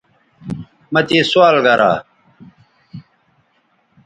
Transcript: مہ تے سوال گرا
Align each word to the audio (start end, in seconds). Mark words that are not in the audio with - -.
مہ 0.91 1.01
تے 1.07 1.17
سوال 1.29 1.55
گرا 1.65 1.91